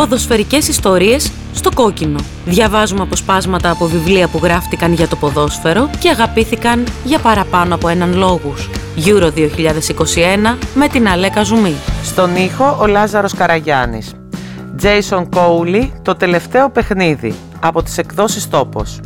Ποδοσφαιρικές 0.00 0.68
ιστορίες 0.68 1.32
στο 1.54 1.70
κόκκινο. 1.74 2.18
Διαβάζουμε 2.44 3.02
αποσπάσματα 3.02 3.70
από 3.70 3.86
βιβλία 3.86 4.28
που 4.28 4.40
γράφτηκαν 4.42 4.92
για 4.92 5.08
το 5.08 5.16
ποδόσφαιρο 5.16 5.90
και 5.98 6.08
αγαπήθηκαν 6.08 6.86
για 7.04 7.18
παραπάνω 7.18 7.74
από 7.74 7.88
έναν 7.88 8.14
λόγους. 8.14 8.70
Euro 9.04 9.30
2021 9.34 10.58
με 10.74 10.88
την 10.88 11.08
Αλέκα 11.08 11.42
Ζουμή. 11.42 11.74
Στον 12.04 12.36
ήχο 12.36 12.76
ο 12.80 12.86
Λάζαρος 12.86 13.34
Καραγιάννης. 13.34 14.14
Jason 14.82 15.28
Cowley, 15.36 15.88
το 16.02 16.14
τελευταίο 16.14 16.70
παιχνίδι, 16.70 17.34
από 17.60 17.82
τις 17.82 17.98
εκδόσεις 17.98 18.48
Τόπος. 18.48 19.00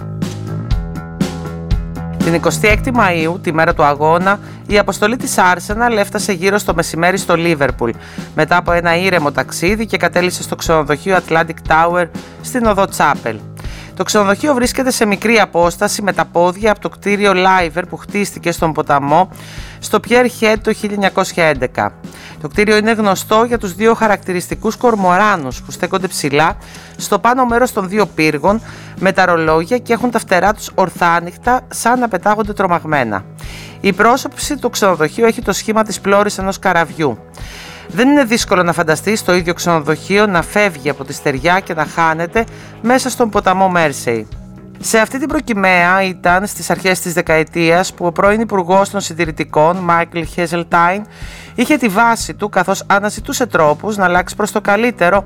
Την 2.24 2.40
26η 2.42 2.86
Μαΐου, 2.86 3.40
τη 3.42 3.52
μέρα 3.52 3.74
του 3.74 3.82
αγώνα, 3.82 4.38
η 4.66 4.78
αποστολή 4.78 5.16
της 5.16 5.34
Arsenal 5.36 5.96
έφτασε 5.98 6.32
γύρω 6.32 6.58
στο 6.58 6.74
μεσημέρι 6.74 7.18
στο 7.18 7.36
Λίβερπουλ, 7.36 7.90
μετά 8.34 8.56
από 8.56 8.72
ένα 8.72 8.96
ήρεμο 8.96 9.32
ταξίδι 9.32 9.86
και 9.86 9.96
κατέληξε 9.96 10.42
στο 10.42 10.56
ξενοδοχείο 10.56 11.18
Atlantic 11.28 11.68
Tower 11.68 12.08
στην 12.42 12.66
οδό 12.66 12.86
Τσάπελ. 12.86 13.36
Το 13.96 14.02
ξενοδοχείο 14.04 14.54
βρίσκεται 14.54 14.90
σε 14.90 15.06
μικρή 15.06 15.40
απόσταση 15.40 16.02
με 16.02 16.12
τα 16.12 16.24
πόδια 16.24 16.70
από 16.70 16.80
το 16.80 16.88
κτίριο 16.88 17.34
Λάιβερ 17.34 17.86
που 17.86 17.96
χτίστηκε 17.96 18.52
στον 18.52 18.72
ποταμό 18.72 19.28
στο 19.78 19.98
Pierre 20.08 20.28
Head 20.40 20.56
το 20.62 20.72
1911. 21.74 21.88
Το 22.44 22.50
κτίριο 22.50 22.76
είναι 22.76 22.92
γνωστό 22.92 23.44
για 23.44 23.58
τους 23.58 23.74
δύο 23.74 23.94
χαρακτηριστικούς 23.94 24.76
κορμοράνους 24.76 25.62
που 25.62 25.70
στέκονται 25.70 26.06
ψηλά 26.06 26.56
στο 26.96 27.18
πάνω 27.18 27.44
μέρος 27.44 27.72
των 27.72 27.88
δύο 27.88 28.06
πύργων 28.06 28.60
με 29.00 29.12
τα 29.12 29.24
ρολόγια 29.24 29.78
και 29.78 29.92
έχουν 29.92 30.10
τα 30.10 30.18
φτερά 30.18 30.54
τους 30.54 30.70
ορθάνυχτα 30.74 31.60
σαν 31.68 31.98
να 31.98 32.08
πετάγονται 32.08 32.52
τρομαγμένα. 32.52 33.24
Η 33.80 33.92
πρόσωψη 33.92 34.56
του 34.56 34.70
ξενοδοχείου 34.70 35.24
έχει 35.24 35.42
το 35.42 35.52
σχήμα 35.52 35.82
της 35.82 36.00
πλώρης 36.00 36.38
ενός 36.38 36.58
καραβιού. 36.58 37.18
Δεν 37.88 38.08
είναι 38.08 38.24
δύσκολο 38.24 38.62
να 38.62 38.72
φανταστείς 38.72 39.24
το 39.24 39.34
ίδιο 39.34 39.54
ξενοδοχείο 39.54 40.26
να 40.26 40.42
φεύγει 40.42 40.88
από 40.90 41.04
τη 41.04 41.12
στεριά 41.12 41.60
και 41.60 41.74
να 41.74 41.84
χάνεται 41.84 42.44
μέσα 42.82 43.10
στον 43.10 43.30
ποταμό 43.30 43.68
Μέρσεϊ. 43.68 44.28
Σε 44.80 44.98
αυτή 44.98 45.18
την 45.18 45.28
προκυμαία 45.28 46.02
ήταν 46.02 46.46
στις 46.46 46.70
αρχές 46.70 47.00
της 47.00 47.12
δεκαετίας 47.12 47.94
που 47.94 48.06
ο 48.06 48.12
πρώην 48.12 48.40
Υπουργός 48.40 48.90
των 48.90 49.00
Συντηρητικών, 49.00 49.76
Μάικλ 49.76 50.20
Χέζελτάιν, 50.22 51.04
είχε 51.54 51.76
τη 51.76 51.88
βάση 51.88 52.34
του 52.34 52.48
καθώς 52.48 52.82
αναζητούσε 52.86 53.46
τρόπους 53.46 53.96
να 53.96 54.04
αλλάξει 54.04 54.36
προς 54.36 54.52
το 54.52 54.60
καλύτερο 54.60 55.24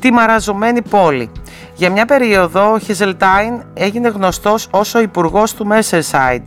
τη 0.00 0.12
μαραζωμένη 0.12 0.82
πόλη. 0.82 1.30
Για 1.74 1.90
μια 1.90 2.04
περίοδο 2.04 2.72
ο 2.72 2.78
Χέζελτάιν 2.78 3.62
έγινε 3.74 4.08
γνωστός 4.08 4.68
ως 4.70 4.94
ο 4.94 5.00
υπουργός 5.00 5.54
του 5.54 5.68
Merseyside 5.70 6.42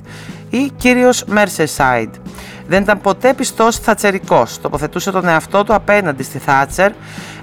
ή 0.49 0.72
κύριος 0.77 1.25
Merseyside. 1.33 2.11
Δεν 2.67 2.81
ήταν 2.81 3.02
ποτέ 3.02 3.33
πιστός 3.33 3.77
θατσερικός, 3.77 4.61
τοποθετούσε 4.61 5.11
τον 5.11 5.27
εαυτό 5.27 5.63
του 5.63 5.73
απέναντι 5.73 6.23
στη 6.23 6.38
Θάτσερ, 6.38 6.91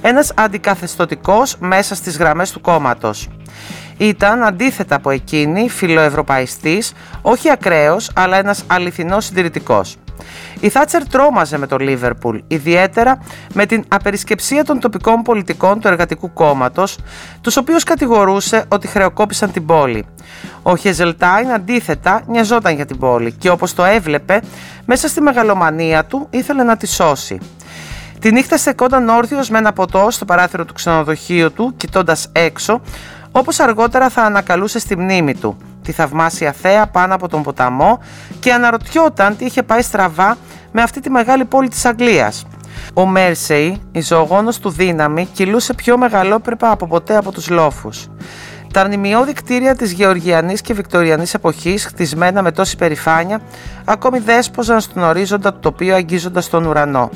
ένας 0.01 0.33
αντικαθεστωτικός 0.35 1.57
μέσα 1.59 1.95
στις 1.95 2.19
γραμμές 2.19 2.51
του 2.51 2.61
κόμματος. 2.61 3.29
Ήταν 3.99 4.43
αντίθετα 4.43 4.95
από 4.95 5.11
εκείνη 5.11 5.69
φιλοευρωπαϊστής, 5.69 6.93
όχι 7.23 7.51
ακραίος, 7.51 8.11
αλλά 8.15 8.37
ένας 8.37 8.65
αληθινός 8.67 9.25
συντηρητικός. 9.25 9.97
Η 10.61 10.69
Θάτσερ 10.69 11.09
τρόμαζε 11.09 11.59
με 11.59 11.67
το 11.67 11.77
Λίβερπουλ, 11.77 12.39
ιδιαίτερα 12.47 13.19
με 13.55 13.67
την 13.67 13.85
απερισκεψία 13.89 14.65
των 14.65 14.81
τοπικών 14.81 15.23
πολιτικών 15.23 15.81
του 15.81 15.89
Εργατικού 15.89 16.33
Κόμματος, 16.33 16.99
τους 17.41 17.57
οποίους 17.57 17.85
κατηγορούσε 17.85 18.65
ότι 18.69 18.87
χρεοκόπησαν 18.87 19.53
την 19.53 19.67
πόλη. 19.67 20.07
Ο 20.63 20.77
Χεζελτάιν 20.77 21.51
αντίθετα 21.51 22.23
νοιαζόταν 22.27 22.75
για 22.75 22.87
την 22.87 22.99
πόλη 22.99 23.33
και 23.33 23.51
όπως 23.51 23.75
το 23.75 23.85
έβλεπε, 23.85 24.41
μέσα 24.85 25.09
στη 25.09 25.21
μεγαλομανία 25.21 26.05
του 26.05 26.27
ήθελε 26.31 26.63
να 26.63 26.77
τη 26.77 26.87
σώσει. 26.87 27.39
Τη 28.21 28.33
νύχτα 28.33 28.57
στεκόταν 28.57 29.09
όρθιος 29.09 29.51
με 29.51 29.59
ένα 29.59 29.73
ποτό 29.73 30.11
στο 30.11 30.25
παράθυρο 30.25 30.65
του 30.65 30.73
ξενοδοχείου 30.73 31.53
του, 31.53 31.75
κοιτώντας 31.77 32.29
έξω, 32.33 32.81
όπως 33.39 33.61
αργότερα 33.61 34.09
θα 34.09 34.23
ανακαλούσε 34.23 34.79
στη 34.79 34.97
μνήμη 34.97 35.35
του 35.35 35.57
τη 35.83 35.93
θαυμάσια 35.93 36.53
θέα 36.53 36.87
πάνω 36.87 37.15
από 37.15 37.29
τον 37.29 37.43
ποταμό 37.43 37.99
και 38.41 38.53
αναρωτιόταν 38.53 39.37
τι 39.37 39.45
είχε 39.45 39.63
πάει 39.63 39.83
στραβά 39.83 40.37
με 40.73 40.83
αυτή 40.83 41.01
τη 41.01 41.11
μεγάλη 41.11 41.45
πόλη 41.45 41.69
της 41.69 41.85
Αγγλίας. 41.85 42.47
Ο 42.95 43.07
Μέρσεϊ, 43.07 43.81
η 43.93 44.01
ζωογόνος 44.01 44.59
του 44.59 44.71
δύναμη, 44.71 45.29
κυλούσε 45.33 45.75
πιο 45.75 45.99
μεγαλόπρεπα 45.99 46.71
από 46.71 46.87
ποτέ 46.87 47.17
από 47.17 47.33
τους 47.33 47.49
λόφους. 47.51 48.09
Τα 48.73 48.87
μνημειώδη 48.87 49.33
κτίρια 49.33 49.77
της 49.77 49.93
Γεωργιανής 49.93 50.61
και 50.61 50.75
Βικτοριανής 50.75 51.35
εποχής, 51.35 51.85
χτισμένα 51.85 52.43
με 52.43 52.53
τόση 52.53 52.77
περηφάνεια, 52.77 53.41
ακόμη 53.85 54.19
δέσποζαν 54.19 54.81
στον 54.81 55.03
ορίζοντα 55.03 55.53
του 55.53 55.59
τοπίου 55.61 55.95
αγγίζοντας 55.95 56.49
τον 56.49 56.67
ουρανό. 56.67 57.11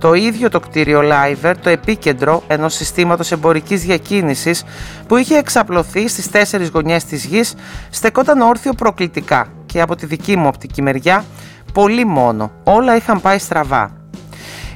Το 0.00 0.14
ίδιο 0.14 0.48
το 0.48 0.60
κτίριο 0.60 1.02
Λάιβερ, 1.02 1.58
το 1.58 1.70
επίκεντρο 1.70 2.42
ενός 2.46 2.74
συστήματος 2.74 3.32
εμπορικής 3.32 3.82
διακίνησης 3.82 4.64
που 5.06 5.16
είχε 5.16 5.36
εξαπλωθεί 5.36 6.08
στις 6.08 6.30
τέσσερις 6.30 6.68
γωνιές 6.68 7.04
της 7.04 7.24
γης, 7.24 7.54
στεκόταν 7.90 8.40
όρθιο 8.40 8.72
προκλητικά 8.72 9.46
και 9.66 9.80
από 9.80 9.96
τη 9.96 10.06
δική 10.06 10.36
μου 10.36 10.46
οπτική 10.46 10.82
μεριά, 10.82 11.24
πολύ 11.72 12.04
μόνο, 12.04 12.50
όλα 12.64 12.96
είχαν 12.96 13.20
πάει 13.20 13.38
στραβά. 13.38 13.94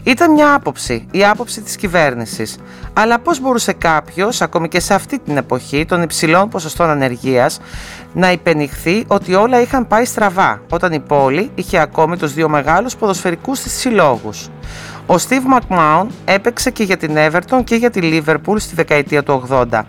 Ήταν 0.02 0.32
μια 0.32 0.54
άποψη, 0.54 1.06
η 1.10 1.24
άποψη 1.24 1.60
της 1.60 1.76
κυβέρνησης. 1.76 2.58
Αλλά 2.92 3.18
πώς 3.18 3.40
μπορούσε 3.40 3.72
κάποιος, 3.72 4.42
ακόμη 4.42 4.68
και 4.68 4.80
σε 4.80 4.94
αυτή 4.94 5.18
την 5.18 5.36
εποχή 5.36 5.84
των 5.84 6.02
υψηλών 6.02 6.48
ποσοστών 6.48 6.90
ανεργίας, 6.90 7.60
να 8.12 8.32
υπενηχθεί 8.32 9.04
ότι 9.06 9.34
όλα 9.34 9.60
είχαν 9.60 9.86
πάει 9.86 10.04
στραβά, 10.04 10.60
όταν 10.70 10.92
η 10.92 11.00
πόλη 11.00 11.50
είχε 11.54 11.78
ακόμη 11.78 12.16
τους 12.16 12.32
δύο 12.32 12.48
μεγάλους 12.48 12.96
ποδοσφαιρικούς 12.96 13.60
της 13.60 13.72
συλλόγους; 13.72 14.48
Ο 15.06 15.14
Steve 15.28 15.58
McMahon 15.58 16.06
έπαιξε 16.24 16.70
και 16.70 16.82
για 16.82 16.96
την 16.96 17.14
Everton 17.16 17.64
και 17.64 17.74
για 17.74 17.90
τη 17.90 18.00
Liverpool 18.02 18.56
στη 18.56 18.74
δεκαετία 18.74 19.22
του 19.22 19.46
80. 19.50 19.80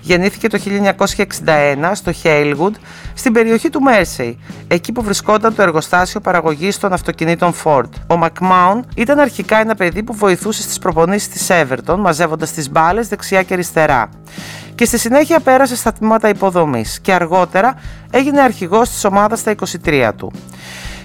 Γεννήθηκε 0.00 0.48
το 0.48 0.58
1961 0.98 1.90
στο 1.92 2.12
Halewood, 2.22 2.72
στην 3.14 3.32
περιοχή 3.32 3.70
του 3.70 3.80
Mersey, 3.88 4.34
εκεί 4.68 4.92
που 4.92 5.02
βρισκόταν 5.02 5.54
το 5.54 5.62
εργοστάσιο 5.62 6.20
παραγωγής 6.20 6.78
των 6.78 6.92
αυτοκινήτων 6.92 7.54
Ford. 7.64 7.88
Ο 8.06 8.14
McMahon 8.22 8.80
ήταν 8.96 9.18
αρχικά 9.18 9.56
ένα 9.56 9.74
παιδί 9.74 10.02
που 10.02 10.14
βοηθούσε 10.14 10.62
στις 10.62 10.78
προπονήσεις 10.78 11.28
της 11.28 11.46
Everton, 11.50 11.96
μαζεύοντας 11.98 12.52
τις 12.52 12.70
μπάλες 12.70 13.08
δεξιά 13.08 13.42
και 13.42 13.52
αριστερά. 13.52 14.08
Και 14.74 14.84
στη 14.84 14.98
συνέχεια 14.98 15.40
πέρασε 15.40 15.76
στα 15.76 15.92
τμήματα 15.92 16.28
υποδομής 16.28 17.00
και 17.00 17.12
αργότερα 17.12 17.74
έγινε 18.10 18.40
αρχηγός 18.40 18.90
της 18.90 19.04
ομάδας 19.04 19.38
στα 19.38 19.54
23 19.84 20.10
του. 20.16 20.32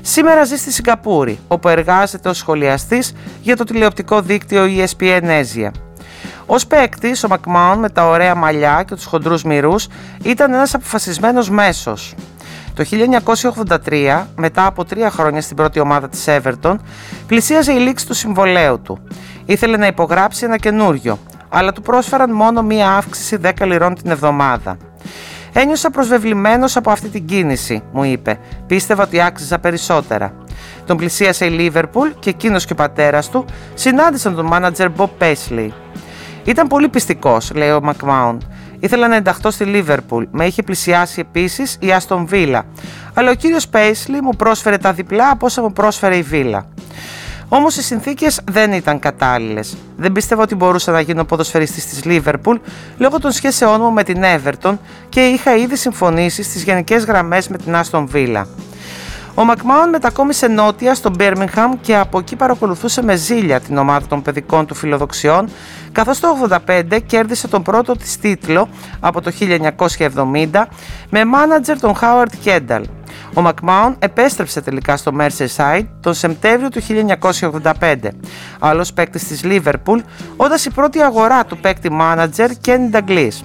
Σήμερα 0.08 0.44
ζει 0.44 0.58
στη 0.58 0.72
Σιγκαπούρη, 0.72 1.40
όπου 1.48 1.70
εργάζεται 1.70 2.30
ως 2.30 2.38
σχολιαστής 2.38 3.14
για 3.42 3.56
το 3.56 3.64
τηλεοπτικό 3.64 4.22
δίκτυο 4.22 4.64
ESPN 4.66 5.22
Asia. 5.22 5.72
Ω 6.46 6.56
παίκτης, 6.68 7.24
ο 7.24 7.28
Μακμάουν 7.28 7.80
με 7.80 7.90
τα 7.90 8.08
ωραία 8.08 8.36
μαλλιά 8.36 8.84
και 8.88 8.96
τους 8.96 9.06
χοντρούς 9.06 9.44
μυρούς 9.44 9.88
ήταν 10.24 10.54
ένας 10.54 10.74
αποφασισμένος 10.74 11.50
μέσος. 11.50 12.16
Το 12.74 12.84
1983, 12.84 14.28
μετά 14.36 14.66
από 14.66 14.86
τρία 14.86 15.10
χρόνια 15.10 15.42
στην 15.42 15.56
πρώτη 15.56 15.80
ομάδα 15.80 16.10
της 16.10 16.26
Everton, 16.28 16.76
πλησίαζε 17.28 17.74
η 17.74 17.78
λήξη 17.78 18.08
του 18.08 18.14
συμβολέου 18.14 18.82
του. 18.82 19.00
Ήθελε 19.46 19.78
να 19.78 19.88
υπογράψει 19.88 20.46
ένα 20.46 20.58
καινούριο, 20.58 21.20
αλλά 21.50 21.72
του 21.72 21.82
πρόσφεραν 21.82 22.32
μόνο 22.32 22.62
μία 22.62 22.92
αύξηση 22.92 23.38
10 23.44 23.52
λιρών 23.66 23.96
την 23.96 24.12
εβδομάδα. 24.12 24.78
Ένιωσα 25.58 25.90
προσβεβλημένος 25.90 26.76
από 26.76 26.92
αυτή 26.92 27.08
την 27.10 27.26
κίνηση, 27.26 27.84
μου 27.92 28.04
είπε. 28.04 28.40
Πίστευα 28.68 29.04
ότι 29.04 29.22
άξιζα 29.22 29.60
περισσότερα. 29.60 30.34
Τον 30.86 30.98
πλησίασε 30.98 31.46
η 31.46 31.50
Λίβερπουλ 31.50 32.10
και 32.20 32.30
εκείνος 32.30 32.66
και 32.66 32.74
ο 32.74 32.76
πατέρας 32.76 33.30
του 33.30 33.46
συνάντησαν 33.74 34.36
τον 34.36 34.46
μάνατζερ 34.46 34.88
Bob 34.98 35.10
Paisley. 35.20 35.70
Ήταν 36.44 36.68
πολύ 36.68 36.90
πιστικός, 36.90 37.52
λέει 37.54 37.70
ο 37.72 37.82
Μακμάουν. 37.82 38.42
Ήθελα 38.80 39.08
να 39.08 39.16
ενταχθώ 39.16 39.52
στη 39.52 39.64
Λίβερπουλ. 39.64 40.24
Με 40.32 40.46
είχε 40.46 40.64
πλησιάσει 40.64 41.20
επίσης 41.20 41.78
η 41.80 41.92
Άστον 41.92 42.26
Βίλα. 42.26 42.66
Αλλά 43.14 43.32
ο 43.32 43.34
κύριος 43.34 43.68
Πέισλι 43.68 44.22
μου 44.22 44.36
πρόσφερε 44.36 44.78
τα 44.78 44.94
διπλά 44.94 45.30
από 45.30 45.46
όσα 45.46 45.62
μου 45.62 45.74
πρόσφερε 45.74 46.18
η 46.18 46.22
Βίλα. 46.22 46.66
Όμως 47.56 47.76
οι 47.76 47.82
συνθήκες 47.84 48.42
δεν 48.52 48.72
ήταν 48.72 49.00
κατάλληλες. 49.00 49.78
Δεν 49.98 50.12
πίστευα 50.12 50.42
ότι 50.42 50.56
μπορούσα 50.56 50.92
να 50.92 51.00
γίνω 51.00 51.24
ποδοσφαιριστής 51.24 51.86
της 51.86 52.06
Λίβερπουλ 52.06 52.58
λόγω 52.98 53.20
των 53.20 53.32
σχέσεών 53.32 53.82
μου 53.82 53.92
με 53.92 54.04
την 54.04 54.24
Everton 54.24 54.78
και 55.10 55.26
είχα 55.26 55.56
ήδη 55.56 55.76
συμφωνήσει 55.76 56.44
στις 56.44 56.64
γενικές 56.64 57.04
γραμμές 57.06 57.48
με 57.48 57.58
την 57.58 57.76
Άστον 57.76 58.08
Βίλα. 58.08 58.48
Ο 59.36 59.44
Μακμάουν 59.44 59.90
μετακόμισε 59.90 60.48
νότια 60.48 60.96
στο 60.96 61.10
Μπέρμιγχαμ 61.10 61.72
και 61.82 61.96
από 61.96 62.20
εκεί 62.20 62.36
παρακολουθούσε 62.36 63.04
με 63.04 63.16
ζήλια 63.16 63.60
την 63.60 63.78
ομάδα 63.78 64.08
των 64.08 64.22
παιδικών 64.22 64.66
του 64.66 64.76
φιλοδοξιών, 64.76 65.50
καθώς 65.92 66.20
το 66.20 66.28
85 66.68 67.00
κέρδισε 67.06 67.48
τον 67.48 67.64
πρώτο 67.64 67.94
της 67.94 68.20
τίτλο 68.20 68.70
από 69.00 69.22
το 69.22 69.32
1970 70.52 70.66
με 71.10 71.26
μάνατζερ 71.26 71.80
τον 71.80 71.96
Χάουαρτ 71.96 72.34
Κένταλ. 72.44 72.86
Ο 73.38 73.42
Μακμάουν 73.42 73.96
επέστρεψε 74.00 74.62
τελικά 74.62 74.98
στο 74.98 75.12
Merseyside 75.20 75.86
τον 76.02 76.14
Σεπτέμβριο 76.14 76.70
του 76.70 76.82
1985, 77.42 77.96
άλλος 78.60 78.94
παίκτης 78.94 79.28
της 79.28 79.42
Liverpool, 79.44 80.00
όταν 80.36 80.58
η 80.66 80.70
πρώτη 80.70 81.00
αγορά 81.02 81.46
του 81.46 81.58
παίκτη 81.58 81.92
μάνατζερ 81.92 82.50
Kenny 82.66 82.92
Dalglish. 82.92 83.40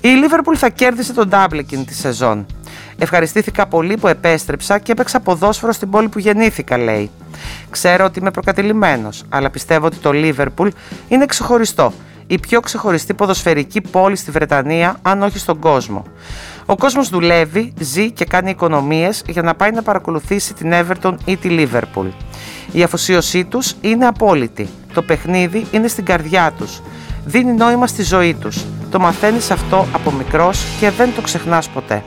Η 0.00 0.08
Liverpool 0.08 0.56
θα 0.56 0.68
κέρδισε 0.68 1.12
τον 1.12 1.28
double 1.32 1.58
εκείνη 1.58 1.84
τη 1.84 1.94
σεζόν. 1.94 2.46
Ευχαριστήθηκα 2.98 3.66
πολύ 3.66 3.96
που 3.96 4.08
επέστρεψα 4.08 4.78
και 4.78 4.92
έπαιξα 4.92 5.20
ποδόσφαιρο 5.20 5.72
στην 5.72 5.90
πόλη 5.90 6.08
που 6.08 6.18
γεννήθηκα, 6.18 6.78
λέει. 6.78 7.10
Ξέρω 7.70 8.04
ότι 8.04 8.18
είμαι 8.18 8.30
προκατηλημένος, 8.30 9.24
αλλά 9.28 9.50
πιστεύω 9.50 9.86
ότι 9.86 9.96
το 9.96 10.10
Liverpool 10.14 10.68
είναι 11.08 11.26
ξεχωριστό. 11.26 11.92
η 12.26 12.38
πιο 12.38 12.60
ξεχωριστή 12.60 13.14
ποδοσφαιρική 13.14 13.80
πόλη 13.80 14.16
στη 14.16 14.30
Βρετανία, 14.30 14.96
αν 15.02 15.22
όχι 15.22 15.38
στον 15.38 15.58
κόσμο. 15.58 16.04
Ο 16.66 16.76
κόσμος 16.76 17.08
δουλεύει, 17.08 17.72
ζει 17.78 18.10
και 18.10 18.24
κάνει 18.24 18.50
οικονομίες 18.50 19.22
για 19.28 19.42
να 19.42 19.54
πάει 19.54 19.70
να 19.70 19.82
παρακολουθήσει 19.82 20.54
την 20.54 20.72
Everton 20.72 21.14
ή 21.24 21.36
τη 21.36 21.48
Liverpool. 21.50 22.06
Η 22.72 22.82
αφοσίωσή 22.82 23.44
τους 23.44 23.74
είναι 23.80 24.06
απόλυτη. 24.06 24.68
Το 24.94 25.02
παιχνίδι 25.02 25.66
είναι 25.70 25.88
στην 25.88 26.04
καρδιά 26.04 26.52
τους. 26.58 26.80
Δίνει 27.24 27.52
νόημα 27.52 27.86
στη 27.86 28.02
ζωή 28.02 28.34
τους. 28.34 28.64
Το 28.90 28.98
μαθαίνεις 28.98 29.50
αυτό 29.50 29.86
από 29.92 30.10
μικρός 30.10 30.64
και 30.80 30.90
δεν 30.90 31.14
το 31.14 31.20
ξεχνάς 31.20 31.68
ποτέ. 31.68 32.02